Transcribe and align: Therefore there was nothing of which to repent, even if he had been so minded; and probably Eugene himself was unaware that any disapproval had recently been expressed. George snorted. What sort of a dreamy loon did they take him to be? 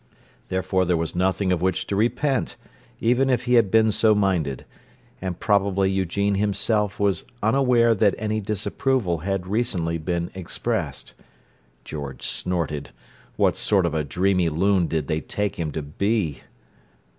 Therefore 0.47 0.83
there 0.83 0.97
was 0.97 1.15
nothing 1.15 1.51
of 1.51 1.61
which 1.61 1.85
to 1.85 1.95
repent, 1.95 2.57
even 2.99 3.29
if 3.29 3.43
he 3.43 3.53
had 3.53 3.69
been 3.69 3.91
so 3.91 4.15
minded; 4.15 4.65
and 5.21 5.39
probably 5.39 5.91
Eugene 5.91 6.33
himself 6.33 6.99
was 6.99 7.23
unaware 7.43 7.93
that 7.93 8.15
any 8.17 8.39
disapproval 8.41 9.19
had 9.19 9.45
recently 9.45 9.99
been 9.99 10.31
expressed. 10.33 11.13
George 11.85 12.25
snorted. 12.27 12.89
What 13.35 13.55
sort 13.55 13.85
of 13.85 13.93
a 13.93 14.03
dreamy 14.03 14.49
loon 14.49 14.87
did 14.87 15.05
they 15.05 15.21
take 15.21 15.57
him 15.59 15.71
to 15.73 15.83
be? 15.83 16.39